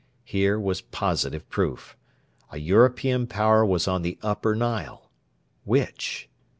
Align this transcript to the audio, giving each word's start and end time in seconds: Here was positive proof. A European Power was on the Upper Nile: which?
Here 0.23 0.59
was 0.59 0.81
positive 0.81 1.47
proof. 1.47 1.95
A 2.51 2.57
European 2.57 3.27
Power 3.27 3.63
was 3.63 3.87
on 3.87 4.01
the 4.01 4.17
Upper 4.23 4.55
Nile: 4.55 5.11
which? 5.63 6.27